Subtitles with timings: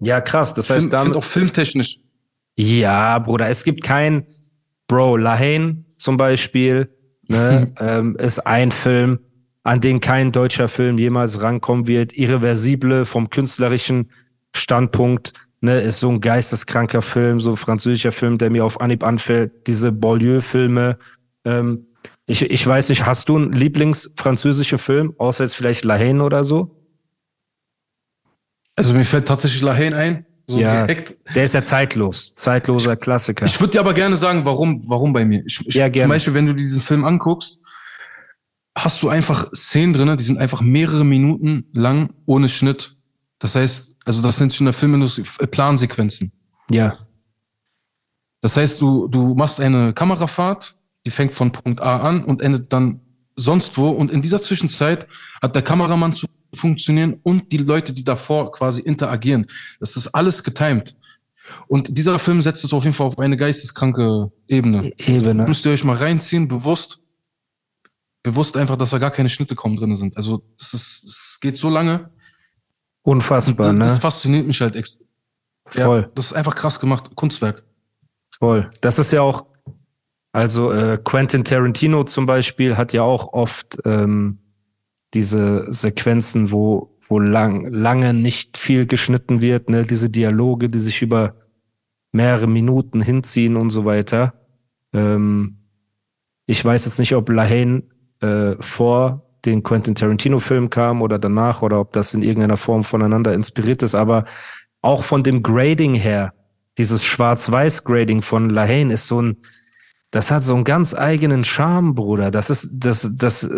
[0.00, 0.54] Ja, krass.
[0.54, 1.98] Das Film, heißt, damit, auch filmtechnisch.
[2.56, 4.26] ja, Bruder, es gibt kein
[4.86, 6.88] Bro, Lahane zum Beispiel,
[7.28, 9.20] ne, ähm, ist ein Film,
[9.64, 12.16] an den kein deutscher Film jemals rankommen wird.
[12.16, 14.10] Irreversible vom künstlerischen
[14.54, 19.04] Standpunkt, ne, ist so ein geisteskranker Film, so ein französischer Film, der mir auf Anhieb
[19.04, 19.66] anfällt.
[19.66, 20.96] Diese Beaulieu-Filme.
[21.44, 21.86] Ähm,
[22.26, 26.77] ich, ich weiß nicht, hast du einen Lieblingsfranzösischen Film, außer jetzt vielleicht Lahane oder so?
[28.78, 30.26] Also mir fällt tatsächlich Lahane ein.
[30.46, 31.14] So ja, direkt.
[31.34, 33.44] der ist ja zeitlos, zeitloser Klassiker.
[33.44, 35.42] Ich würde dir aber gerne sagen, warum, warum bei mir.
[35.44, 36.04] Ich, ich, Ja, gerne.
[36.04, 37.60] Zum Beispiel, wenn du diesen Film anguckst,
[38.74, 42.96] hast du einfach Szenen drinne, die sind einfach mehrere Minuten lang ohne Schnitt.
[43.38, 46.32] Das heißt, also das nennt sich in der Filmindustrie äh, Plansequenzen.
[46.70, 46.96] ja,
[48.40, 52.72] Das heißt, du, du machst eine Kamerafahrt, die fängt von Punkt A an und endet
[52.72, 53.00] dann
[53.36, 53.90] sonst wo.
[53.90, 55.06] Und in dieser Zwischenzeit
[55.42, 59.46] hat der Kameramann zu funktionieren und die Leute, die davor quasi interagieren.
[59.80, 60.96] Das ist alles getimed.
[61.66, 64.92] Und dieser Film setzt es auf jeden Fall auf eine geisteskranke Ebene.
[64.98, 65.44] Ebene.
[65.44, 67.00] Müsst ihr euch mal reinziehen, bewusst.
[68.22, 70.16] Bewusst einfach, dass da gar keine Schnitte kaum drin sind.
[70.16, 72.10] Also, es ist, es geht so lange.
[73.02, 73.84] unfassbar, das, ne?
[73.84, 75.04] das fasziniert mich halt extra.
[75.70, 76.02] Voll.
[76.02, 77.14] Ja, das ist einfach krass gemacht.
[77.14, 77.64] Kunstwerk.
[78.38, 78.68] Voll.
[78.80, 79.46] Das ist ja auch,
[80.32, 84.38] also äh, Quentin Tarantino zum Beispiel hat ja auch oft ähm,
[85.14, 89.84] diese Sequenzen, wo, wo lang, lange nicht viel geschnitten wird, ne?
[89.84, 91.34] diese Dialoge, die sich über
[92.12, 94.34] mehrere Minuten hinziehen und so weiter.
[94.92, 95.58] Ähm,
[96.46, 97.82] ich weiß jetzt nicht, ob Lahane
[98.20, 103.34] äh, vor den Quentin Tarantino-Film kam oder danach oder ob das in irgendeiner Form voneinander
[103.34, 104.24] inspiriert ist, aber
[104.80, 106.34] auch von dem Grading her,
[106.76, 109.36] dieses Schwarz-Weiß-Grading von Lahane ist so ein,
[110.10, 112.30] das hat so einen ganz eigenen Charme, Bruder.
[112.30, 113.48] Das ist, das, das,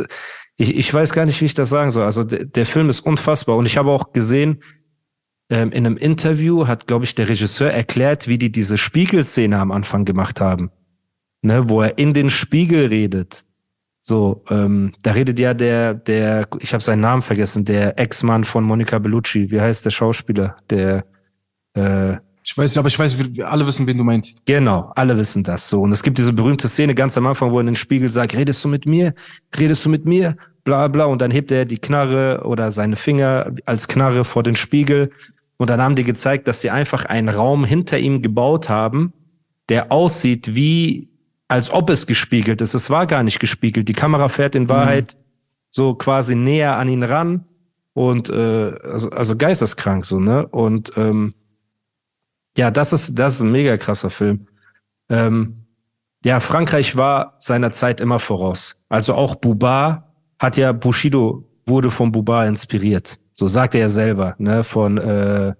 [0.56, 2.04] ich, ich weiß gar nicht, wie ich das sagen soll.
[2.04, 3.56] Also der, der Film ist unfassbar.
[3.56, 4.62] Und ich habe auch gesehen,
[5.48, 9.70] ähm, in einem Interview hat, glaube ich, der Regisseur erklärt, wie die diese Spiegelszene am
[9.70, 10.70] Anfang gemacht haben.
[11.42, 13.44] Ne, wo er in den Spiegel redet.
[14.00, 18.64] So, ähm, da redet ja der, der, ich habe seinen Namen vergessen, der Ex-Mann von
[18.64, 19.50] Monica Bellucci.
[19.50, 20.56] Wie heißt der Schauspieler?
[20.68, 21.06] Der,
[21.74, 22.16] äh,
[22.50, 24.44] Ich weiß nicht, aber ich weiß, wir, alle wissen, wen du meinst.
[24.44, 25.82] Genau, alle wissen das so.
[25.82, 28.34] Und es gibt diese berühmte Szene ganz am Anfang, wo er in den Spiegel sagt,
[28.34, 29.14] redest du mit mir?
[29.56, 30.36] Redest du mit mir?
[30.64, 31.04] Bla bla.
[31.04, 35.10] Und dann hebt er die Knarre oder seine Finger als Knarre vor den Spiegel.
[35.58, 39.12] Und dann haben die gezeigt, dass sie einfach einen Raum hinter ihm gebaut haben,
[39.68, 41.08] der aussieht wie,
[41.46, 42.74] als ob es gespiegelt ist.
[42.74, 43.88] Es war gar nicht gespiegelt.
[43.88, 45.16] Die Kamera fährt in Wahrheit
[45.68, 47.44] so quasi näher an ihn ran.
[47.92, 50.48] Und äh, also, also geisteskrank so, ne?
[50.48, 51.34] Und ähm,
[52.56, 54.46] ja, das ist, das ist ein mega krasser Film.
[55.08, 55.66] Ähm,
[56.24, 58.76] ja, Frankreich war seiner Zeit immer voraus.
[58.88, 63.18] Also auch Buba hat ja, Bushido wurde von Buba inspiriert.
[63.32, 65.54] So sagt er ja selber, ne, von, äh,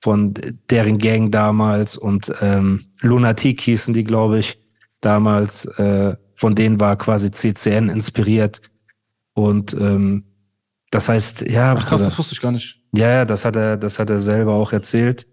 [0.00, 0.34] von
[0.70, 4.58] deren Gang damals und ähm, Lunatic hießen die, glaube ich,
[5.00, 5.66] damals.
[5.78, 8.62] Äh, von denen war quasi CCN inspiriert.
[9.34, 10.24] Und ähm,
[10.92, 12.80] das heißt, ja, Ach krass, das wusste ich gar nicht.
[12.94, 15.26] Ja, ja, das hat er, das hat er selber auch erzählt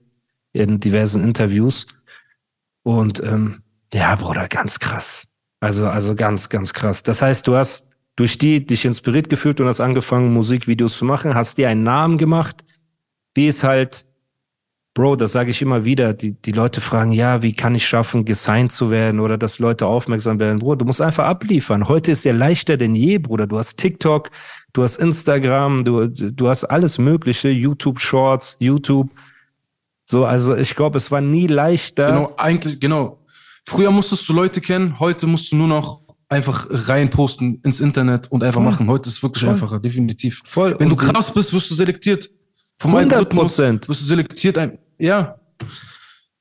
[0.56, 1.86] in diversen Interviews.
[2.84, 3.62] Und ähm,
[3.94, 5.28] ja, Bruder, ganz krass.
[5.60, 7.04] Also, also ganz, ganz krass.
[7.04, 11.36] Das heißt, du hast durch die dich inspiriert gefühlt und hast angefangen, Musikvideos zu machen,
[11.36, 12.64] hast dir einen Namen gemacht,
[13.34, 14.06] wie es halt,
[14.94, 18.24] Bro, das sage ich immer wieder, die, die Leute fragen, ja, wie kann ich schaffen,
[18.24, 20.60] gesigned zu werden oder dass Leute aufmerksam werden?
[20.60, 21.90] Bruder, du musst einfach abliefern.
[21.90, 23.46] Heute ist ja leichter denn je, Bruder.
[23.46, 24.32] Du hast TikTok,
[24.72, 29.10] du hast Instagram, du, du hast alles Mögliche, YouTube Shorts, YouTube.
[30.06, 32.06] So, also ich glaube, es war nie leichter.
[32.06, 33.20] Genau, eigentlich, genau.
[33.66, 38.44] Früher musstest du Leute kennen, heute musst du nur noch einfach reinposten ins Internet und
[38.44, 38.72] einfach Voll.
[38.72, 38.88] machen.
[38.88, 39.54] Heute ist es wirklich Voll.
[39.54, 40.44] einfacher, definitiv.
[40.46, 40.76] Voll.
[40.80, 42.30] Wenn du Und- krass bist, wirst du selektiert.
[42.78, 43.90] Vom 100 Algorithmus Prozent.
[43.90, 44.60] Wirst du selektiert.
[45.00, 45.40] Ja.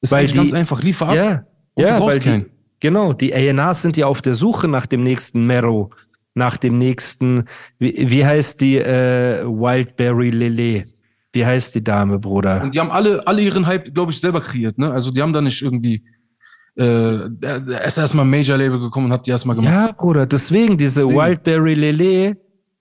[0.01, 0.83] Ist Weil die- ganz einfach.
[0.83, 1.15] Liefer ab.
[1.15, 1.45] Ja,
[1.77, 2.47] du ja, weil die, keinen.
[2.81, 5.91] genau, die A&Rs sind ja auf der Suche nach dem nächsten Mero,
[6.35, 7.45] nach dem nächsten,
[7.79, 10.87] wie, wie heißt die äh, Wildberry Lele?
[11.35, 12.63] Wie heißt die Dame, Bruder?
[12.63, 14.79] Und die haben alle, alle ihren Hype, glaube ich, selber kreiert.
[14.79, 14.91] Ne?
[14.91, 16.05] Also die haben da nicht irgendwie
[16.77, 17.27] äh,
[17.87, 19.73] ist erstmal ein Major-Label gekommen und hat die erstmal gemacht.
[19.73, 21.21] Ja, Bruder, deswegen diese Deswegen.
[21.21, 22.37] Wildberry Lele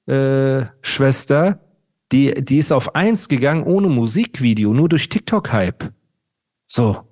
[0.05, 1.59] äh, Schwester,
[2.11, 5.91] die, die ist auf eins gegangen ohne Musikvideo, nur durch TikTok-Hype.
[6.65, 7.07] So.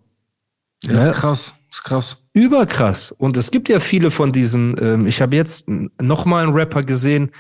[0.84, 2.28] Ja, ist krass, ist krass.
[2.34, 3.12] Überkrass.
[3.12, 5.68] Und es gibt ja viele von diesen, ähm, ich habe jetzt
[6.00, 7.32] nochmal einen Rapper gesehen,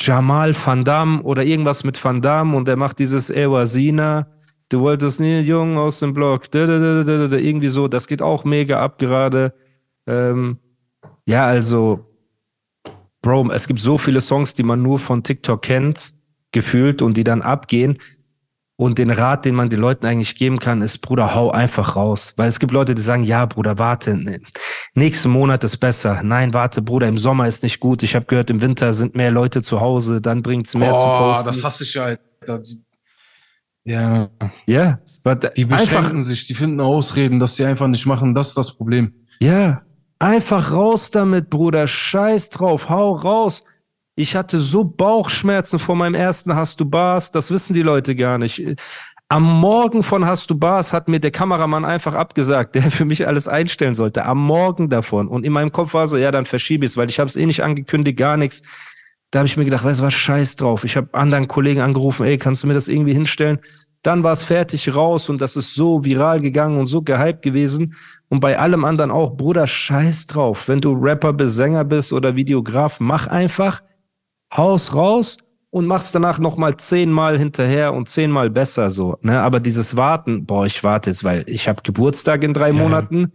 [0.00, 4.26] Jamal Van Damme oder irgendwas mit Van Damme und der macht dieses Ewasina.
[4.68, 6.52] Du wolltest nie jung aus dem Block.
[6.52, 9.54] Irgendwie so, das geht auch mega ab gerade.
[10.06, 10.58] Ähm,
[11.26, 12.04] ja, also,
[13.22, 16.12] Bro, es gibt so viele Songs, die man nur von TikTok kennt,
[16.52, 17.98] gefühlt und die dann abgehen.
[18.76, 22.34] Und den Rat, den man den Leuten eigentlich geben kann, ist, Bruder, hau einfach raus.
[22.36, 24.40] Weil es gibt Leute, die sagen, ja, Bruder, warte,
[24.94, 26.22] nächsten Monat ist besser.
[26.24, 28.02] Nein, warte, Bruder, im Sommer ist nicht gut.
[28.02, 31.04] Ich habe gehört, im Winter sind mehr Leute zu Hause, dann bringt's mehr oh, zu
[31.04, 31.46] posten.
[31.46, 32.62] das hasse ich ja, Alter.
[33.84, 34.30] Ja.
[34.66, 34.98] Ja.
[35.56, 38.34] Die beschränken einfach, sich, die finden Ausreden, dass sie einfach nicht machen.
[38.34, 39.14] Das ist das Problem.
[39.40, 39.82] Ja.
[40.18, 41.86] Einfach raus damit, Bruder.
[41.86, 42.88] Scheiß drauf.
[42.88, 43.64] Hau raus.
[44.16, 48.38] Ich hatte so Bauchschmerzen vor meinem ersten Hast du Bars, das wissen die Leute gar
[48.38, 48.62] nicht.
[49.28, 53.26] Am Morgen von Hast du Bars hat mir der Kameramann einfach abgesagt, der für mich
[53.26, 54.24] alles einstellen sollte.
[54.24, 55.26] Am Morgen davon.
[55.26, 57.34] Und in meinem Kopf war so, ja, dann verschiebe ich es, weil ich habe es
[57.34, 58.62] eh nicht angekündigt, gar nichts.
[59.32, 60.84] Da habe ich mir gedacht, weißt du was, scheiß drauf.
[60.84, 63.58] Ich habe anderen Kollegen angerufen, ey, kannst du mir das irgendwie hinstellen?
[64.02, 67.96] Dann war es fertig raus und das ist so viral gegangen und so gehypt gewesen.
[68.28, 70.68] Und bei allem anderen auch, Bruder, scheiß drauf.
[70.68, 73.82] Wenn du Rapper bist, Sänger bist oder Videograf, mach einfach
[74.56, 75.38] haus raus
[75.70, 79.18] und machst danach nochmal zehnmal hinterher und zehnmal besser so.
[79.22, 79.40] Ne?
[79.40, 82.74] Aber dieses Warten, boah, ich warte jetzt, weil ich habe Geburtstag in drei ja.
[82.74, 83.32] Monaten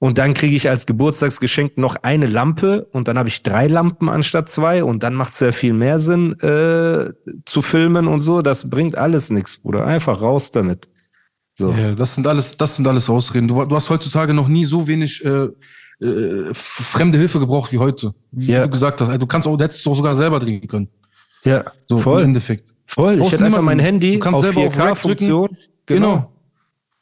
[0.00, 4.08] und dann kriege ich als Geburtstagsgeschenk noch eine Lampe und dann habe ich drei Lampen
[4.08, 7.12] anstatt zwei und dann macht es ja viel mehr Sinn äh,
[7.44, 8.42] zu filmen und so.
[8.42, 9.86] Das bringt alles nichts, Bruder.
[9.86, 10.88] Einfach raus damit.
[11.54, 11.70] So.
[11.72, 13.46] Ja, das sind alles, das sind alles Ausreden.
[13.46, 15.48] Du, du hast heutzutage noch nie so wenig äh,
[16.00, 18.14] äh, fremde Hilfe gebraucht wie heute.
[18.32, 18.62] Wie ja.
[18.62, 19.08] du gesagt hast.
[19.08, 20.88] Also du kannst auch, du hättest auch sogar selber drehen können.
[21.44, 22.22] Ja, so voll.
[22.22, 22.74] Im Endeffekt.
[22.86, 23.20] Voll.
[23.22, 25.56] Ich hätte einfach mein Handy du kannst auf 4K-Funktion.
[25.86, 26.14] Genau.
[26.14, 26.32] genau.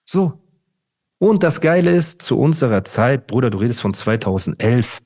[0.05, 0.41] So.
[1.19, 5.01] Und das Geile ist, zu unserer Zeit, Bruder, du redest von 2011,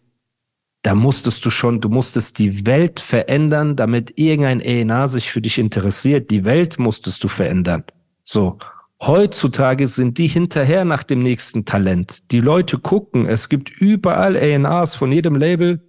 [0.82, 5.58] da musstest du schon, du musstest die Welt verändern, damit irgendein ENA sich für dich
[5.58, 6.30] interessiert.
[6.30, 7.84] Die Welt musstest du verändern.
[8.22, 8.58] So.
[9.04, 12.30] Heutzutage sind die hinterher nach dem nächsten Talent.
[12.30, 15.82] Die Leute gucken, es gibt überall ANAs von jedem Label,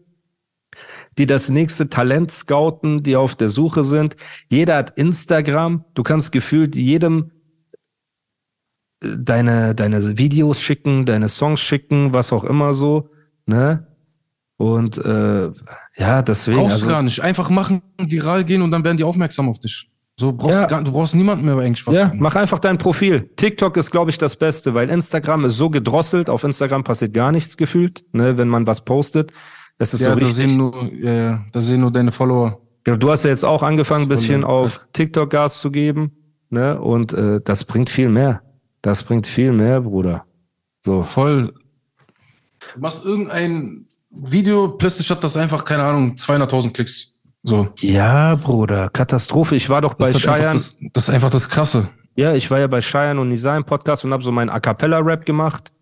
[1.19, 4.15] die das nächste Talent scouten, die auf der Suche sind.
[4.50, 5.86] Jeder hat Instagram.
[5.94, 7.30] Du kannst gefühlt jedem
[9.04, 13.12] äh, deine, deine Videos schicken, deine Songs schicken, was auch immer so,
[13.45, 13.86] ne?
[14.57, 15.51] Und äh,
[15.98, 16.57] ja, deswegen.
[16.57, 17.19] Brauchst also, gar nicht.
[17.19, 19.92] Einfach machen, viral gehen und dann werden die aufmerksam auf dich.
[20.23, 20.61] So brauchst ja.
[20.61, 21.97] du, gar, du brauchst niemanden mehr bei eigentlich was.
[21.97, 23.29] Ja, mach einfach dein Profil.
[23.35, 26.29] TikTok ist, glaube ich, das Beste, weil Instagram ist so gedrosselt.
[26.29, 29.33] Auf Instagram passiert gar nichts gefühlt, ne, wenn man was postet.
[29.77, 30.29] Das ist ja, so richtig.
[30.29, 32.61] Da sehen nur, ja, da sehen nur deine Follower.
[32.87, 36.13] Ja, du hast ja jetzt auch angefangen, ein bisschen auf TikTok Gas zu geben,
[36.49, 36.79] ne?
[36.79, 38.41] Und äh, das bringt viel mehr.
[38.81, 40.23] Das bringt viel mehr, Bruder.
[40.79, 41.03] So.
[41.03, 41.53] Voll.
[42.75, 47.12] Du machst irgendein Video, plötzlich hat das einfach, keine Ahnung, 200.000 Klicks.
[47.43, 47.67] So.
[47.79, 49.55] Ja, Bruder, Katastrophe.
[49.55, 50.53] Ich war doch bei Cheyenne.
[50.53, 51.89] Das, das, ist einfach das Krasse.
[52.15, 54.59] Ja, ich war ja bei Cheyenne und Nisa im Podcast und habe so meinen A
[54.59, 55.73] Cappella-Rap gemacht.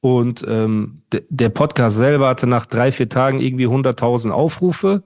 [0.00, 5.02] Und ähm, der Podcast selber hatte nach drei, vier Tagen irgendwie 100.000 Aufrufe.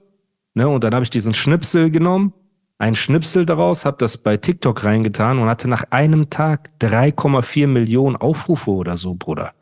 [0.53, 0.67] Ne?
[0.67, 2.33] Und dann habe ich diesen Schnipsel genommen,
[2.77, 8.15] ein Schnipsel daraus, habe das bei TikTok reingetan und hatte nach einem Tag 3,4 Millionen
[8.15, 9.53] Aufrufe oder so, Bruder.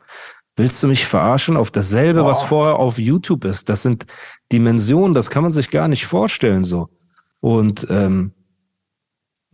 [0.62, 1.56] Willst du mich verarschen?
[1.56, 2.30] Auf dasselbe, Boah.
[2.30, 3.68] was vorher auf YouTube ist.
[3.68, 4.06] Das sind
[4.52, 6.88] Dimensionen, das kann man sich gar nicht vorstellen so.
[7.40, 8.32] Und ähm,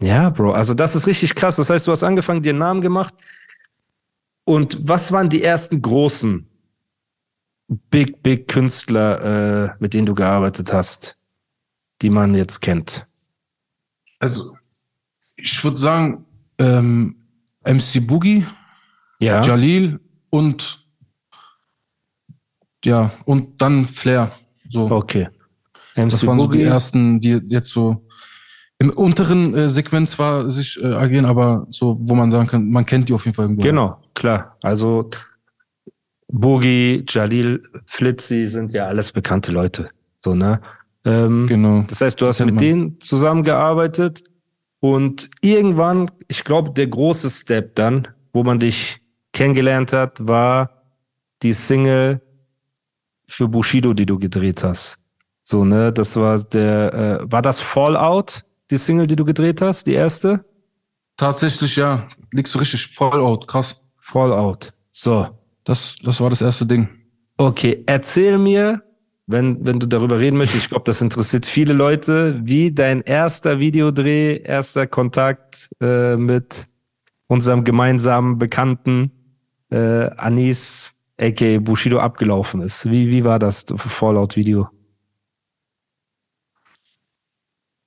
[0.02, 1.56] ja, Bro, also das ist richtig krass.
[1.56, 3.14] Das heißt, du hast angefangen, dir einen Namen gemacht.
[4.44, 6.46] Und was waren die ersten großen
[7.88, 11.16] Big, Big Künstler, äh, mit denen du gearbeitet hast,
[12.02, 13.06] die man jetzt kennt?
[14.18, 14.58] Also,
[15.36, 16.26] ich würde sagen,
[16.58, 17.16] ähm,
[17.64, 18.46] MC Boogie,
[19.20, 19.40] ja.
[19.40, 20.86] Jalil und
[22.84, 24.30] ja, und dann Flair.
[24.70, 24.90] So.
[24.90, 25.28] Okay.
[25.96, 28.04] MC das waren so die ersten, die jetzt so
[28.78, 32.86] im unteren äh, Segment zwar sich äh, agieren, aber so, wo man sagen kann, man
[32.86, 33.62] kennt die auf jeden Fall irgendwo.
[33.62, 34.56] Genau, klar.
[34.62, 35.10] Also
[36.28, 39.90] Boogie, Jalil, Flitzy sind ja alles bekannte Leute.
[40.20, 40.60] So, ne?
[41.04, 41.84] Ähm, genau.
[41.88, 42.58] Das heißt, du hast mit man.
[42.58, 44.22] denen zusammengearbeitet
[44.80, 49.00] und irgendwann, ich glaube, der große Step dann, wo man dich
[49.32, 50.82] kennengelernt hat, war
[51.42, 52.20] die Single
[53.28, 54.98] für Bushido, die du gedreht hast.
[55.44, 59.86] So, ne, das war der, äh, war das Fallout, die Single, die du gedreht hast,
[59.86, 60.44] die erste?
[61.16, 62.06] Tatsächlich, ja.
[62.32, 62.88] Liegst du richtig.
[62.88, 63.84] Fallout, krass.
[64.00, 64.72] Fallout.
[64.92, 65.28] So.
[65.64, 66.88] Das, das war das erste Ding.
[67.36, 68.82] Okay, erzähl mir,
[69.26, 73.58] wenn, wenn du darüber reden möchtest, ich glaube, das interessiert viele Leute, wie dein erster
[73.60, 76.66] Videodreh, erster Kontakt äh, mit
[77.26, 79.10] unserem gemeinsamen Bekannten
[79.70, 82.90] äh, Anis, aka Bushido, abgelaufen ist.
[82.90, 84.68] Wie, wie war das Fallout-Video?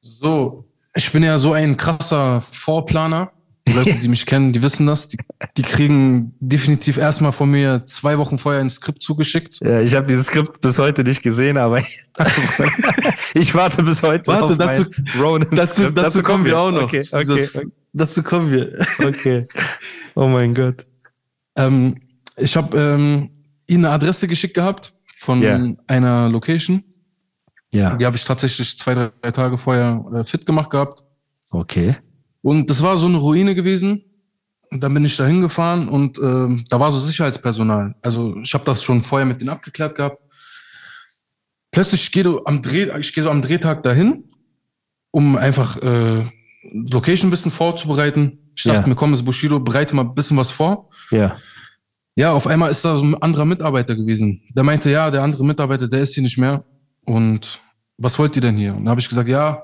[0.01, 3.31] So, ich bin ja so ein krasser Vorplaner.
[3.67, 5.07] Die Leute, die mich kennen, die wissen das.
[5.07, 5.17] Die,
[5.55, 9.59] die kriegen definitiv erstmal von mir zwei Wochen vorher ein Skript zugeschickt.
[9.61, 11.79] Ja, ich habe dieses Skript bis heute nicht gesehen, aber
[13.35, 14.85] ich warte bis heute Warte, auf dazu,
[15.19, 16.83] Ronan dazu, dazu, dazu, kommen wir auch noch.
[16.83, 17.67] Okay, okay, Dieses, okay.
[17.93, 18.77] Dazu kommen wir.
[18.99, 19.47] Okay.
[20.13, 20.85] Oh mein Gott.
[21.55, 21.95] Ähm,
[22.37, 23.29] ich habe ähm,
[23.67, 25.75] ihnen eine Adresse geschickt gehabt von yeah.
[25.87, 26.83] einer Location.
[27.71, 27.95] Ja.
[27.95, 31.03] Die habe ich tatsächlich zwei, drei Tage vorher äh, fit gemacht gehabt.
[31.51, 31.97] Okay.
[32.41, 34.03] Und das war so eine Ruine gewesen.
[34.71, 37.93] Und dann bin ich da hingefahren und äh, da war so Sicherheitspersonal.
[38.01, 40.17] Also ich habe das schon vorher mit denen abgeklärt gehabt.
[41.71, 44.29] Plötzlich ich gehe am Dreh, ich gehe so am Drehtag dahin,
[45.11, 46.25] um einfach äh,
[46.71, 48.51] Location ein bisschen vorzubereiten.
[48.55, 48.87] Ich dachte ja.
[48.87, 50.89] mir, komm, ist Bushido, bereite mal ein bisschen was vor.
[51.09, 51.37] Ja.
[52.15, 54.41] Ja, auf einmal ist da so ein anderer Mitarbeiter gewesen.
[54.49, 56.63] Der meinte, ja, der andere Mitarbeiter, der ist hier nicht mehr.
[57.05, 57.59] Und
[57.97, 58.75] was wollt ihr denn hier?
[58.75, 59.63] Und da habe ich gesagt, ja,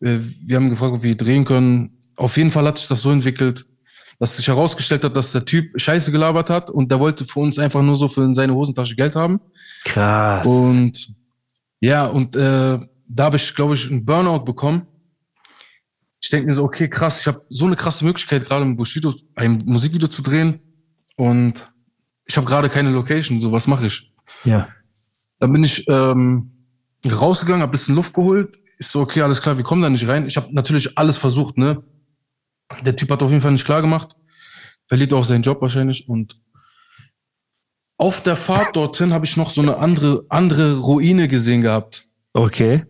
[0.00, 1.98] äh, wir haben gefragt, ob wir drehen können.
[2.16, 3.64] Auf jeden Fall hat sich das so entwickelt,
[4.18, 7.58] dass sich herausgestellt hat, dass der Typ Scheiße gelabert hat und der wollte für uns
[7.58, 9.40] einfach nur so für seine Hosentasche Geld haben.
[9.84, 10.44] Krass.
[10.44, 11.14] Und
[11.80, 14.86] ja, und äh, da habe ich, glaube ich, einen Burnout bekommen.
[16.20, 19.14] Ich denke mir so, okay, krass, ich habe so eine krasse Möglichkeit, gerade im Bushido
[19.36, 20.60] ein Musikvideo zu drehen
[21.18, 21.70] und
[22.26, 24.12] ich habe gerade keine Location, so was mache ich?
[24.44, 24.68] Ja.
[25.40, 26.52] Dann bin ich ähm,
[27.04, 28.56] rausgegangen, habe bisschen Luft geholt.
[28.78, 30.26] Ich so, okay, alles klar, wir kommen da nicht rein.
[30.26, 31.82] Ich habe natürlich alles versucht, ne?
[32.84, 34.14] Der Typ hat auf jeden Fall nicht klar gemacht.
[34.86, 36.08] Verliert auch seinen Job wahrscheinlich.
[36.08, 36.40] Und
[37.96, 42.04] auf der Fahrt dorthin habe ich noch so eine andere, andere Ruine gesehen gehabt.
[42.32, 42.84] Okay.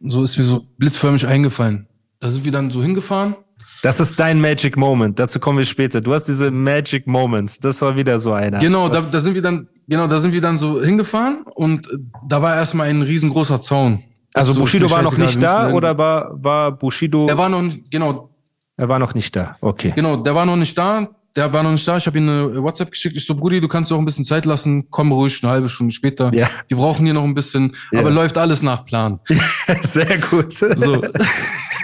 [0.00, 1.86] So ist mir so blitzförmig eingefallen.
[2.20, 3.36] Da sind wir dann so hingefahren.
[3.84, 5.18] Das ist dein Magic Moment.
[5.18, 6.00] Dazu kommen wir später.
[6.00, 7.58] Du hast diese Magic Moments.
[7.58, 8.58] Das war wieder so einer.
[8.58, 11.86] Genau, da, da sind wir dann, genau, da sind wir dann so hingefahren und
[12.26, 14.02] da war erstmal ein riesengroßer Zaun.
[14.32, 17.26] Also Bushido war noch nicht da oder war, war Bushido?
[17.28, 18.30] Er war noch, genau,
[18.78, 19.92] er war noch nicht da, okay.
[19.94, 21.06] Genau, der war noch nicht da.
[21.36, 21.98] Der war noch nicht da.
[21.98, 23.16] Ich habe ihm eine WhatsApp geschickt.
[23.16, 24.88] Ich so, Brudi, du kannst auch ein bisschen Zeit lassen.
[24.88, 26.32] Komm ruhig eine halbe Stunde später.
[26.32, 26.48] Ja.
[26.68, 27.76] Wir brauchen hier noch ein bisschen.
[27.90, 27.98] Ja.
[27.98, 29.18] Aber läuft alles nach Plan.
[29.82, 30.54] Sehr gut.
[30.54, 31.02] So.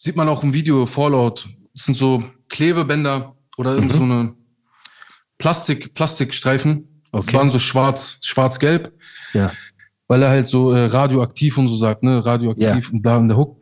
[0.00, 1.48] Sieht man auch im Video Fallout.
[1.74, 3.98] Das sind so Klebebänder oder irgend mhm.
[3.98, 4.34] so eine
[5.38, 7.02] Plastik, Plastikstreifen.
[7.10, 7.26] Okay.
[7.26, 8.92] Das waren so schwarz, schwarz-gelb.
[9.32, 9.52] Ja.
[10.06, 12.92] Weil er halt so äh, radioaktiv und so sagt, ne, radioaktiv ja.
[12.92, 13.60] und bla in der Hook.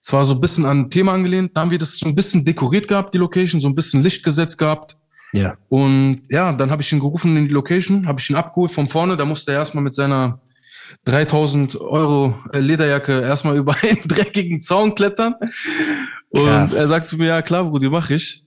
[0.00, 1.56] Es war so ein bisschen an ein Thema angelehnt.
[1.56, 4.22] Da haben wir das so ein bisschen dekoriert gehabt, die Location, so ein bisschen Licht
[4.22, 4.96] gesetzt gehabt.
[5.32, 5.56] Ja.
[5.68, 8.86] Und ja, dann habe ich ihn gerufen in die Location, habe ich ihn abgeholt von
[8.86, 9.16] vorne.
[9.16, 10.40] Da musste er erstmal mit seiner
[11.04, 15.34] 3000 Euro äh, Lederjacke erstmal über einen dreckigen Zaun klettern.
[16.30, 16.74] Und Krass.
[16.74, 18.44] er sagt zu mir, ja klar, Brudi, mach ich.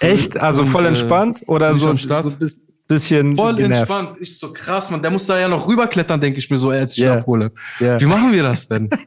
[0.00, 0.36] So, Echt?
[0.36, 3.90] Also und, voll äh, entspannt oder so, so ein bisschen Voll genervt.
[3.90, 4.16] entspannt.
[4.20, 6.96] Ich so krass, man, der muss da ja noch rüberklettern, denke ich mir so, als
[6.96, 7.18] ich yeah.
[7.18, 7.50] abhole.
[7.80, 8.00] Yeah.
[8.00, 8.90] Wie machen wir das denn?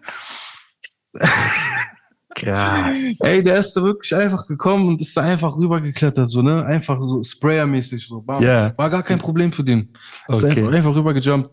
[2.35, 3.19] Krass.
[3.21, 6.63] Ey, der ist da wirklich einfach gekommen und ist da einfach rübergeklettert, so, ne?
[6.65, 8.21] Einfach so Sprayer-mäßig, so.
[8.21, 8.43] Bam.
[8.43, 8.73] Yeah.
[8.77, 9.91] War gar kein Problem für den.
[10.27, 10.59] Ist okay.
[10.59, 11.49] einfach, einfach rübergejumpt.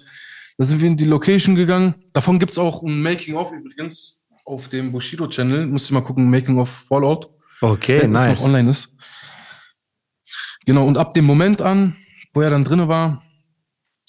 [0.56, 1.94] Da sind wir in die Location gegangen.
[2.12, 5.66] Davon gibt's auch ein Making-of übrigens auf dem Bushido-Channel.
[5.66, 7.30] Musst du mal gucken, Making-of Fallout.
[7.60, 8.34] Okay, wenn nice.
[8.34, 8.94] Es noch online ist.
[10.64, 11.96] Genau, und ab dem Moment an,
[12.32, 13.22] wo er dann drinnen war,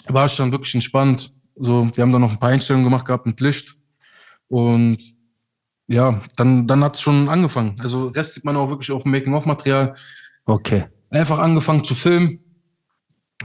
[0.08, 1.32] war ich dann wirklich entspannt.
[1.56, 3.76] So, wir haben dann noch ein paar Einstellungen gemacht gehabt mit Licht.
[4.48, 5.00] Und
[5.88, 7.76] ja, dann, dann hat's schon angefangen.
[7.80, 9.96] Also Rest sieht man auch wirklich auf dem Making-of-Material.
[10.46, 10.86] Okay.
[11.10, 12.40] Einfach angefangen zu filmen.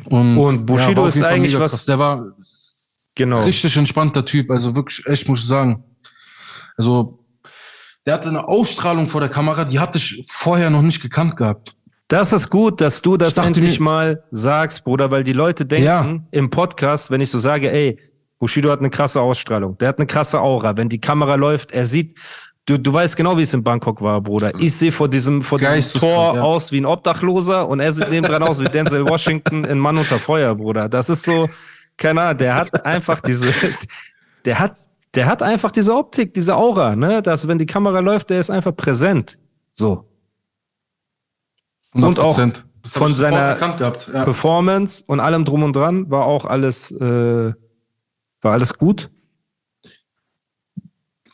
[0.05, 1.85] Und, und Bushido ja, ist eigentlich was.
[1.85, 2.37] Der war
[3.15, 3.43] Genau.
[3.43, 5.85] Richtig entspannter Typ, also wirklich, echt muss ich sagen.
[6.77, 7.19] Also,
[8.07, 11.75] der hatte eine Ausstrahlung vor der Kamera, die hatte ich vorher noch nicht gekannt gehabt.
[12.09, 15.85] Das ist gut, dass du das endlich mir- mal sagst, Bruder, weil die Leute denken
[15.87, 16.17] Ja.
[16.33, 18.01] im Podcast, wenn ich so sage, ey,
[18.39, 20.77] Bushido hat eine krasse Ausstrahlung, der hat eine krasse Aura.
[20.77, 22.19] Wenn die Kamera läuft, er sieht,
[22.65, 24.53] du, du weißt genau, wie es in Bangkok war, Bruder.
[24.59, 26.41] Ich sehe vor diesem, vor diesem Tor ja.
[26.43, 30.19] aus wie ein Obdachloser und er sieht nebendran aus wie Denzel Washington in Mann unter
[30.19, 30.89] Feuer, Bruder.
[30.89, 31.49] Das ist so,
[32.01, 33.53] keine Ahnung, der hat einfach diese,
[34.45, 34.77] der hat,
[35.15, 38.51] der hat einfach diese Optik, diese Aura, ne, dass wenn die Kamera läuft, der ist
[38.51, 39.39] einfach präsent.
[39.73, 40.09] So.
[41.93, 42.65] Und auch 100%.
[42.83, 43.59] Das hab von seiner.
[43.59, 44.25] Ja.
[44.25, 47.53] Performance und allem drum und dran war auch alles, äh,
[48.41, 49.11] war alles gut.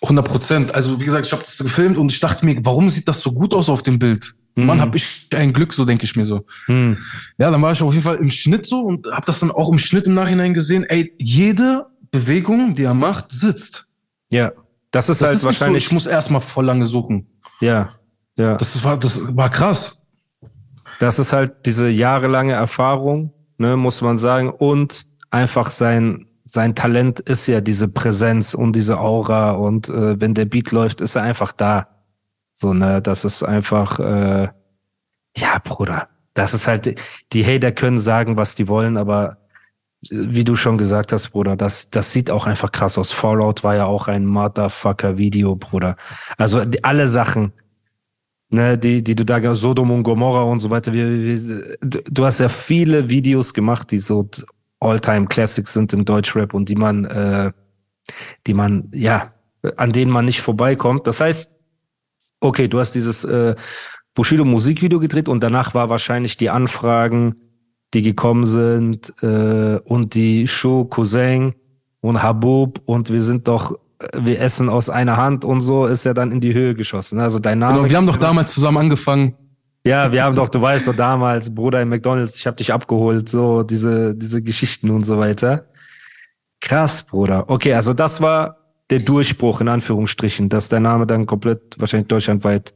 [0.03, 0.75] 100 Prozent.
[0.75, 3.33] Also wie gesagt, ich habe das gefilmt und ich dachte mir, warum sieht das so
[3.33, 4.35] gut aus auf dem Bild?
[4.57, 4.67] Mhm.
[4.67, 6.45] Mann, hab ich ein Glück, so denke ich mir so.
[6.67, 6.97] Hm.
[7.39, 9.71] Ja, dann war ich auf jeden Fall im Schnitt so und habe das dann auch
[9.71, 10.85] im Schnitt im Nachhinein gesehen.
[10.85, 13.87] Ey, jede Bewegung, die er macht, sitzt.
[14.31, 14.53] Ja,
[14.91, 17.27] das ist Das halt ist nicht so, wahrscheinlich, ich muss erstmal voll lange suchen.
[17.61, 17.91] ja,
[18.39, 18.57] ja.
[18.57, 20.03] Das war, das war krass.
[20.99, 24.51] Das ist halt diese jahrelange Erfahrung, ne, muss man sagen.
[24.51, 29.53] Und einfach sein, sein Talent ist ja diese Präsenz und diese Aura.
[29.53, 31.89] Und äh, wenn der Beat läuft, ist er einfach da.
[32.59, 34.49] So, ne, das ist einfach, äh,
[35.37, 36.09] ja, Bruder.
[36.33, 36.99] Das ist halt,
[37.33, 39.37] die Hater können sagen, was die wollen, aber
[40.03, 43.13] äh, wie du schon gesagt hast, Bruder, das, das sieht auch einfach krass aus.
[43.13, 45.97] Fallout war ja auch ein Motherfucker-Video, Bruder.
[46.39, 47.53] Also die, alle Sachen,
[48.49, 50.95] ne, die, die du da, Sodom und Gomorra und so weiter.
[50.95, 54.27] Wir, du, du hast ja viele Videos gemacht, die so
[54.81, 57.53] All-Time-Classics sind im Deutschrap und die man, äh,
[58.47, 59.35] die man, ja,
[59.77, 61.07] an denen man nicht vorbeikommt.
[61.07, 61.56] Das heißt,
[62.41, 63.55] okay, du hast dieses äh,
[64.15, 67.37] Bushido Musikvideo gedreht und danach war wahrscheinlich die Anfragen,
[67.95, 71.55] die gekommen sind äh, und die Show Cousin
[72.01, 76.05] und Habub und wir sind doch, äh, wir essen aus einer Hand und so ist
[76.05, 77.21] ja dann in die Höhe geschossen.
[77.21, 77.79] Also dein Name.
[77.79, 79.35] Genau, wir haben doch damals zusammen angefangen.
[79.87, 83.29] Ja, wir haben doch, du weißt doch damals, Bruder im McDonalds, ich habe dich abgeholt,
[83.29, 85.67] so diese, diese Geschichten und so weiter.
[86.61, 87.45] Krass, Bruder.
[87.49, 92.75] Okay, also das war der Durchbruch in Anführungsstrichen, dass der Name dann komplett wahrscheinlich deutschlandweit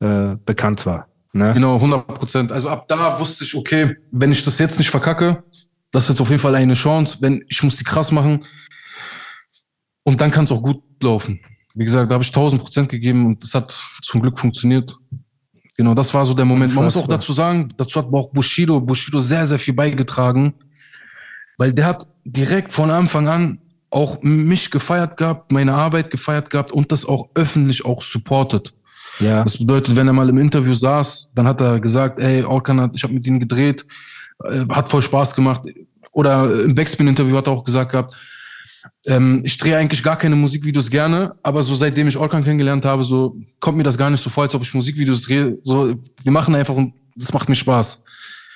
[0.00, 1.08] äh, bekannt war.
[1.32, 1.52] Ne?
[1.54, 2.52] Genau, 100 Prozent.
[2.52, 5.42] Also ab da wusste ich, okay, wenn ich das jetzt nicht verkacke,
[5.92, 8.44] das ist jetzt auf jeden Fall eine Chance, wenn ich muss die krass machen.
[10.02, 11.40] Und dann kann es auch gut laufen.
[11.74, 14.96] Wie gesagt, da habe ich 1000 Prozent gegeben und das hat zum Glück funktioniert.
[15.76, 16.74] Genau, das war so der Moment.
[16.74, 20.54] Man muss auch dazu sagen, dazu hat auch Bushido, Bushido sehr, sehr viel beigetragen,
[21.58, 23.58] weil der hat direkt von Anfang an
[23.96, 28.74] auch mich gefeiert gehabt, meine Arbeit gefeiert gehabt und das auch öffentlich auch supportet.
[29.20, 29.42] Ja.
[29.42, 32.90] Das bedeutet, wenn er mal im Interview saß, dann hat er gesagt, ey, Orkan hat,
[32.94, 33.86] ich habe mit ihm gedreht,
[34.44, 35.62] äh, hat voll Spaß gemacht.
[36.12, 38.14] Oder im Backspin-Interview hat er auch gesagt gehabt,
[39.06, 43.02] ähm, ich drehe eigentlich gar keine Musikvideos gerne, aber so seitdem ich Orkan kennengelernt habe,
[43.02, 45.56] so kommt mir das gar nicht so vor, als ob ich Musikvideos drehe.
[45.62, 48.04] So, wir machen einfach und das macht mir Spaß.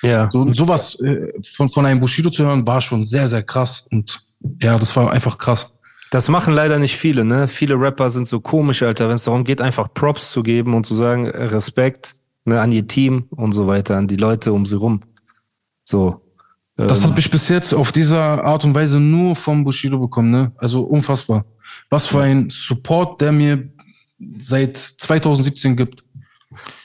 [0.03, 0.29] Ja.
[0.31, 3.87] So, und sowas äh, von, von einem Bushido zu hören, war schon sehr, sehr krass.
[3.91, 4.23] Und
[4.61, 5.71] ja, das war einfach krass.
[6.11, 7.47] Das machen leider nicht viele, ne?
[7.47, 10.85] Viele Rapper sind so komisch, Alter, wenn es darum geht, einfach Props zu geben und
[10.85, 14.65] zu sagen, äh, Respekt ne, an ihr Team und so weiter, an die Leute um
[14.65, 15.01] sie rum.
[15.83, 16.21] So.
[16.75, 20.31] Das ähm, habe ich bis jetzt auf dieser Art und Weise nur vom Bushido bekommen,
[20.31, 20.51] ne?
[20.57, 21.45] Also unfassbar.
[21.89, 23.69] Was für ein Support, der mir
[24.37, 26.03] seit 2017 gibt.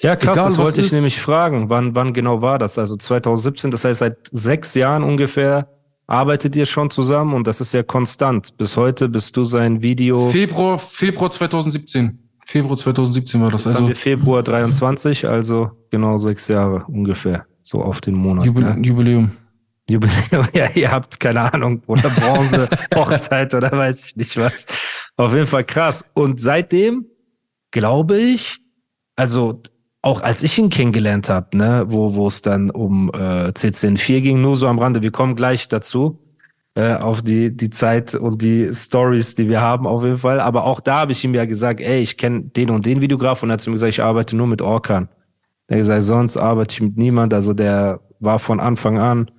[0.01, 0.92] Ja, krass, Egal, das wollte ich ist.
[0.92, 1.69] nämlich fragen.
[1.69, 2.79] Wann, wann genau war das?
[2.79, 5.76] Also 2017, das heißt, seit sechs Jahren ungefähr
[6.07, 8.57] arbeitet ihr schon zusammen und das ist ja konstant.
[8.57, 10.29] Bis heute bist du sein Video.
[10.29, 12.19] Februar, Februar 2017.
[12.45, 13.64] Februar 2017 war das.
[13.64, 17.47] Jetzt haben Also wir Februar 23, also genau sechs Jahre ungefähr.
[17.62, 18.47] So auf den Monat.
[18.47, 18.87] Jubil ne?
[18.87, 19.31] Jubiläum.
[19.88, 24.66] Jubiläum, ja, ihr habt keine Ahnung, oder Bronze, Hochzeit oder weiß ich nicht was.
[25.16, 26.09] Auf jeden Fall krass.
[26.14, 27.07] Und seitdem
[27.73, 28.59] glaube ich,
[29.16, 29.61] also
[30.07, 34.40] auch als ich ihn kennengelernt habe, ne, wo wo es dann um äh, CCN4 ging,
[34.40, 36.21] nur so am Rande, wir kommen gleich dazu,
[36.77, 40.38] äh, auf die, die Zeit und die Stories, die wir haben auf jeden Fall.
[40.38, 43.42] Aber auch da habe ich ihm ja gesagt, ey, ich kenne den und den Videograf
[43.42, 45.09] und er hat zu mir gesagt, ich arbeite nur mit Orkan.
[45.66, 47.35] Er hat gesagt, sonst arbeite ich mit niemand.
[47.35, 49.31] Also der war von Anfang an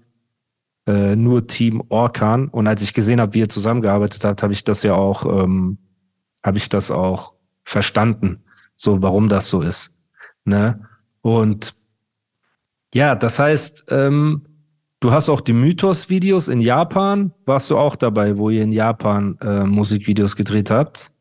[0.86, 2.50] äh, nur Team Orkan.
[2.50, 5.78] Und als ich gesehen habe, wie ihr zusammengearbeitet habt, habe ich das ja auch, ähm,
[6.44, 8.44] habe ich das auch verstanden,
[8.76, 9.97] so warum das so ist.
[10.48, 10.88] Ne?
[11.22, 11.76] Und
[12.94, 14.48] ja, das heißt, ähm,
[15.00, 17.34] du hast auch die Mythos-Videos in Japan.
[17.46, 21.12] Warst du auch dabei, wo ihr in Japan äh, Musikvideos gedreht habt?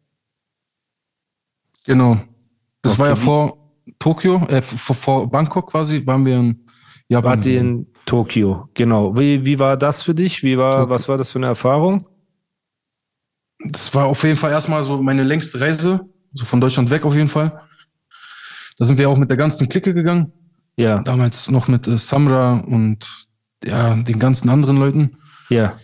[1.85, 2.21] Genau.
[2.83, 3.59] Das Okay, war ja vor
[3.99, 6.67] Tokio, äh, vor, vor Bangkok quasi, waren wir in
[7.09, 7.31] Japan.
[7.31, 8.69] Wart ihr in Tokio?
[8.75, 9.17] Genau.
[9.17, 10.43] Wie, wie war das für dich?
[10.45, 10.91] Wie war, Tokio.
[10.91, 12.07] was war das für eine Erfahrung?
[13.59, 16.01] das war auf jeden Fall erstmal so meine längste Reise,
[16.35, 17.61] so von Deutschland weg auf jeden Fall.
[18.79, 20.33] Da sind wir auch mit der ganzen Clique gegangen.
[20.79, 23.29] Ja, Damals noch mit äh, Samra und
[23.65, 25.17] ja, den ganzen anderen Leuten.
[25.51, 25.75] ja.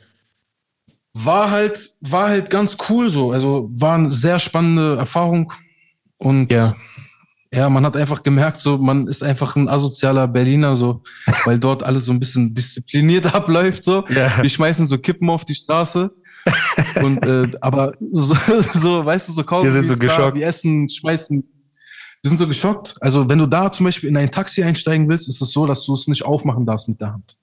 [1.14, 3.33] War halt, war halt ganz cool so.
[3.33, 5.52] Also war eine sehr spannende Erfahrung.
[6.16, 6.74] Und Ja.
[7.52, 11.02] ja, man hat einfach gemerkt, so, man ist einfach ein asozialer Berliner, so,
[11.44, 14.07] weil dort alles so ein bisschen diszipliniert abläuft, so.
[14.09, 14.42] Ja.
[14.42, 16.11] Wir schmeißen so Kippen auf die Straße.
[17.02, 18.35] und, äh, aber so,
[18.72, 19.64] so, weißt du, so kaum.
[19.64, 20.35] Wir sind so geschockt.
[20.35, 21.44] Wir essen, schmeißen.
[22.22, 22.94] Wir sind so geschockt.
[23.00, 25.85] Also, wenn du da zum Beispiel in ein Taxi einsteigen willst, ist es so, dass
[25.85, 27.37] du es nicht aufmachen darfst mit der Hand.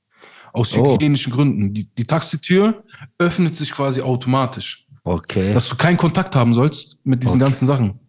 [0.53, 0.93] Aus Oh.
[0.93, 1.73] hygienischen Gründen.
[1.73, 2.83] Die, die Taxitür
[3.17, 4.87] öffnet sich quasi automatisch.
[5.03, 5.53] Okay.
[5.53, 7.49] Dass du keinen Kontakt haben sollst mit diesen Okay.
[7.49, 7.99] ganzen Sachen.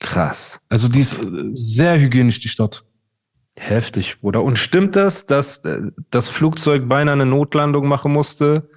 [0.00, 0.60] Krass.
[0.70, 2.82] Also, die ist äh, sehr hygienisch, die Stadt.
[3.58, 4.42] Heftig, Bruder.
[4.42, 8.68] Und stimmt das, dass äh, das Flugzeug beinahe eine Notlandung machen musste,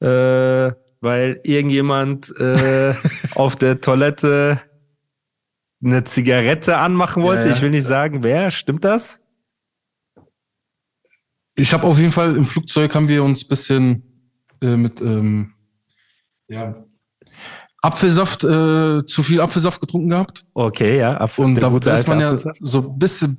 [0.00, 2.94] äh, weil irgendjemand äh,
[3.34, 4.60] auf der Toilette
[5.82, 7.42] eine Zigarette anmachen wollte?
[7.42, 7.56] Ja, ja.
[7.56, 8.50] Ich will nicht sagen, wer.
[8.50, 9.22] Stimmt das?
[11.54, 14.02] Ich habe auf jeden Fall im Flugzeug haben wir uns bisschen
[14.62, 15.54] äh, mit ähm,
[16.48, 16.74] ja,
[17.82, 20.44] Apfelsaft, äh, zu viel Apfelsaft getrunken gehabt.
[20.54, 21.18] Okay, ja.
[21.20, 22.58] Apfel, Und da, da ist man ja Apfelsaft.
[22.62, 23.38] so ein bisschen,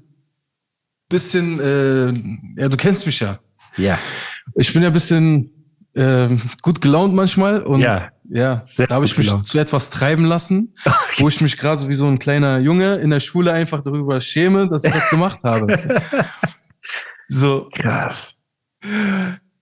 [1.10, 3.39] bisschen äh, ja, du kennst mich ja.
[3.77, 3.97] Ja,
[4.56, 5.61] Ich bin ja ein bisschen
[5.95, 8.10] ähm, gut gelaunt manchmal und Ja.
[8.30, 9.47] ja, da habe ich mich gelaunt.
[9.47, 10.73] zu etwas treiben lassen,
[11.17, 14.21] wo ich mich gerade so wie so ein kleiner Junge in der Schule einfach darüber
[14.21, 15.77] schäme, dass ich das gemacht habe.
[17.34, 18.41] So, krass.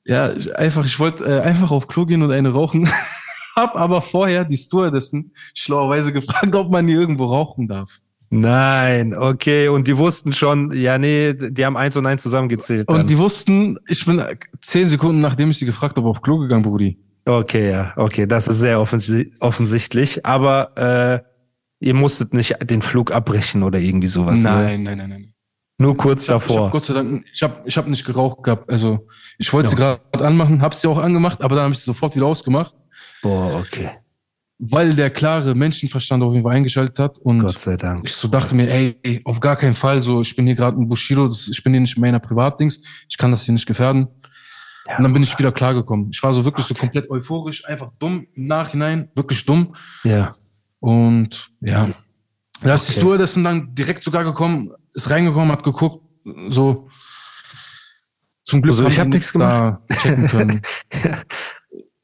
[0.05, 2.89] ja, einfach, ich wollte äh, einfach auf Klo gehen und eine rauchen.
[3.55, 7.99] Hab aber vorher die Stewardessen schlauerweise gefragt, ob man hier irgendwo rauchen darf.
[8.31, 9.69] Nein, okay.
[9.69, 12.87] Und die wussten schon, ja, nee, die haben eins und eins zusammengezählt.
[12.89, 13.01] dann.
[13.01, 14.21] Und die wussten, ich bin
[14.61, 16.99] zehn Sekunden, nachdem ich sie gefragt habe, auf Klo gegangen, Brudi.
[17.25, 20.25] Okay, ja, okay, das ist sehr offensi offensichtlich.
[20.25, 24.39] Aber äh, ihr musstet nicht den Flug abbrechen oder irgendwie sowas.
[24.39, 24.49] Ne?
[24.49, 25.33] Nein, nein, nein, nein.
[25.81, 26.65] Nur kurz Ich habe davor.
[26.65, 28.69] hab Gott sei Dank, ich habe ich hab nicht geraucht gehabt.
[28.69, 29.69] Also ich wollte Ja.
[29.71, 32.73] sie gerade anmachen, habe sie auch angemacht, aber dann habe ich sie sofort wieder ausgemacht,
[33.21, 33.91] Boah, okay.
[34.59, 37.17] Weil der klare Menschenverstand auf jeden Fall eingeschaltet hat.
[37.19, 38.01] Und Gott sei Dank.
[38.03, 40.77] ich so dachte mir, ey, ey, auf gar keinen Fall, so ich bin hier gerade
[40.79, 43.65] ein Bushido, das, ich bin hier nicht in meiner Privatdings, ich kann das hier nicht
[43.65, 44.07] gefährden.
[44.97, 46.09] und dann bin ich wieder klargekommen.
[46.11, 49.75] Ich war so wirklich so komplett euphorisch, einfach dumm im Nachhinein, wirklich dumm.
[50.03, 50.35] Ja.
[50.81, 51.89] Und ja,
[52.61, 52.99] da ist die Okay.
[53.01, 56.03] Stewardessen dann direkt sogar gekommen, ist reingekommen, hat geguckt,
[56.49, 56.89] so.
[58.43, 60.61] Zum Glück Also, ich haben hab die nichts da checken können.
[61.03, 61.21] Ja,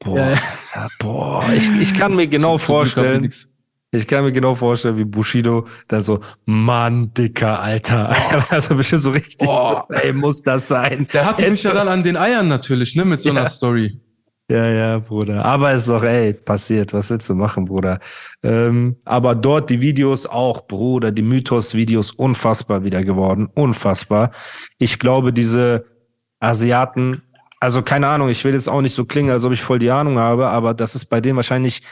[0.04, 0.12] ja.
[0.12, 1.44] Alter, boah.
[1.54, 3.30] Ich, ich kann mir genau vorstellen,
[3.92, 8.14] ich kann mir genau vorstellen, wie Bushido dann so, Mann, dicker Alter.
[8.50, 9.86] Also bestimmt so richtig, Boah.
[9.88, 11.06] so, ey, muss das sein.
[11.12, 13.48] Der hatte mich ja dann an den Eiern natürlich, ne, mit so einer Ja.
[13.48, 14.00] Story.
[14.48, 15.44] Ja, ja, Bruder.
[15.44, 16.92] Aber ist doch, ey, passiert.
[16.92, 17.98] Was willst du machen, Bruder?
[18.44, 23.48] Ähm, aber dort die Videos auch, Bruder, die Mythos-Videos unfassbar wieder geworden.
[23.54, 24.30] Unfassbar.
[24.78, 25.84] Ich glaube, diese
[26.38, 27.22] Asiaten,
[27.60, 29.90] also keine Ahnung, ich will jetzt auch nicht so klingen, als ob ich voll die
[29.90, 31.82] Ahnung habe, aber das ist bei denen wahrscheinlich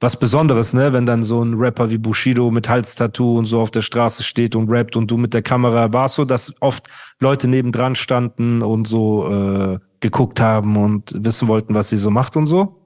[0.00, 0.94] was Besonderes, ne?
[0.94, 4.56] Wenn dann so ein Rapper wie Bushido mit Halstattoo und so auf der Straße steht
[4.56, 6.88] und rappt und du mit der Kamera, war es so, dass oft
[7.20, 12.36] Leute nebendran standen und so äh, geguckt haben und wissen wollten, was sie so macht
[12.36, 12.80] und so?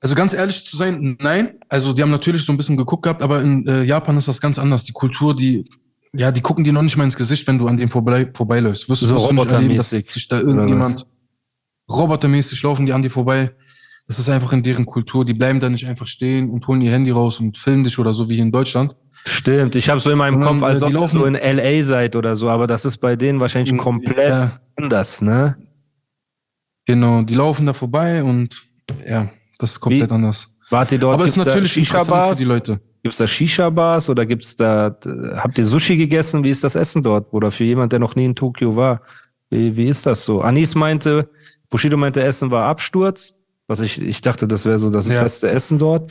[0.00, 1.58] Also ganz ehrlich zu sein, nein.
[1.68, 4.40] Also die haben natürlich so ein bisschen geguckt gehabt, aber in äh, Japan ist das
[4.40, 4.84] ganz anders.
[4.84, 5.68] Die Kultur, die,
[6.14, 8.88] ja, die gucken dir noch nicht mal ins Gesicht, wenn du an dem vorbei, vorbeiläufst.
[8.88, 11.06] Wirst, So du nicht erleben, dass robotermäßig, sich da irgendjemand
[11.90, 13.52] robotermäßig laufen die an dir vorbei.
[14.06, 15.24] Das ist einfach in deren Kultur.
[15.24, 18.12] Die bleiben da nicht einfach stehen und holen ihr Handy raus und filmen dich oder
[18.12, 18.96] so wie hier in Deutschland.
[19.24, 21.34] Stimmt, ich habe so in meinem Kopf, als äh, ob die ihr laufen- so in
[21.34, 24.50] LA seid oder so, aber das ist bei denen wahrscheinlich komplett ja.
[24.76, 25.56] anders, ne?
[26.86, 28.62] Genau, die laufen da vorbei und
[29.06, 30.56] ja, das ist komplett Wie- anders.
[30.70, 31.14] Wart ihr dort?
[31.14, 32.80] Aber es ist natürlich interessant für die Leute.
[33.02, 34.94] Gibt's da Shisha-Bars oder gibt's da,
[35.36, 36.44] habt ihr Sushi gegessen?
[36.44, 37.32] Wie ist das Essen dort?
[37.32, 39.00] Oder für jemand, der noch nie in Tokio war?
[39.48, 40.42] Wie, wie ist das so?
[40.42, 41.30] Anis meinte,
[41.70, 43.36] Bushido meinte, Essen war Absturz.
[43.66, 45.22] Was ich, ich dachte, das wäre so das Ja.
[45.22, 46.10] beste Essen dort.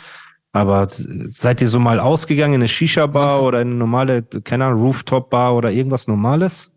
[0.52, 4.82] Aber seid ihr so mal ausgegangen in eine Shisha-Bar oder in eine normale, keine Ahnung,
[4.82, 6.72] Rooftop-Bar oder irgendwas Normales?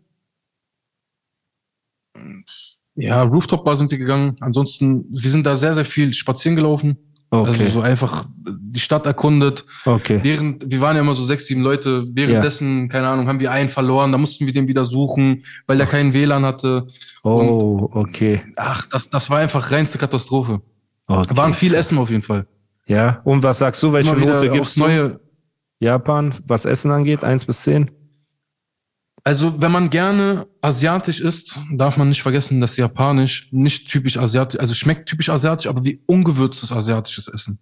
[2.95, 4.35] Ja, Rooftop-Bar sind wir gegangen.
[4.41, 6.97] Ansonsten, wir sind da sehr, sehr viel spazieren gelaufen.
[7.35, 9.65] Okay, Also so einfach die Stadt erkundet.
[9.85, 10.19] okay.
[10.21, 12.03] Während, wir waren ja immer so sechs, sieben Leute.
[12.15, 14.11] Währenddessen, keine Ahnung, haben wir einen verloren.
[14.11, 16.85] Da mussten wir den wieder suchen, weil der keinen WLAN hatte.
[17.23, 18.41] Oh, okay.
[18.55, 20.61] Ach, das, das war einfach reinste Katastrophe.
[21.07, 21.35] okay.
[21.35, 22.45] Waren viel Essen auf jeden Fall.
[22.85, 23.91] Ja, und was sagst du?
[23.93, 24.81] Welche Note gibst du?
[24.81, 25.19] neue.
[25.79, 27.23] Japan, was Essen angeht?
[27.23, 27.89] Eins bis zehn?
[29.25, 34.59] Also, wenn man gerne asiatisch isst, darf man nicht vergessen, dass Japanisch nicht typisch asiatisch,
[34.59, 37.57] also schmeckt typisch asiatisch, aber wie ungewürztes asiatisches Essen.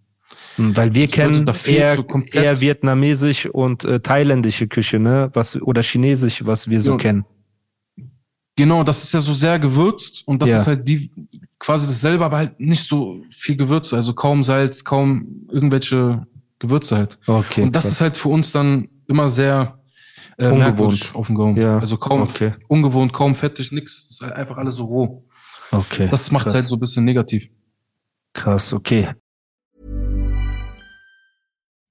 [0.55, 5.29] Hm, Weil wir Das kennen eher, so eher vietnamesisch und äh, thailändische Küche, ne?
[5.33, 6.97] Was, oder chinesisch, was wir so Ja.
[6.97, 7.25] kennen.
[8.57, 10.61] Genau, das ist ja so sehr gewürzt und das Ja.
[10.61, 11.09] ist halt die
[11.57, 16.27] quasi dasselbe, aber halt nicht so viel Gewürze, also kaum Salz, kaum irgendwelche
[16.59, 17.17] Gewürze halt.
[17.27, 17.61] Okay.
[17.63, 17.93] und das krass.
[17.93, 19.79] ist halt für uns dann immer sehr
[20.37, 21.11] äh, Ungewohnt.
[21.13, 21.55] auf dem Gaumen.
[21.59, 22.53] Ja, Also kaum okay.
[22.67, 25.25] ungewohnt, kaum fettig, nix, ist halt einfach alles so roh.
[25.71, 26.07] okay.
[26.09, 26.53] Das macht krass.
[26.55, 27.49] halt so ein bisschen negativ.
[28.33, 29.13] krass, okay.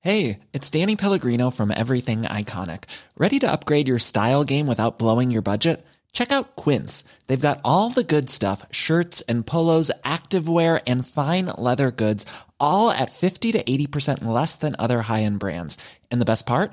[0.03, 2.85] Hey, it's Danny Pellegrino from Everything Iconic.
[3.18, 5.85] Ready to upgrade your style game without blowing your budget?
[6.14, 7.05] Check out Quince.
[7.26, 12.24] They've got all the good stuff shirts and polos, activewear, and fine leather goods,
[12.59, 15.76] all at 50 to 80% less than other high end brands.
[16.11, 16.72] And the best part?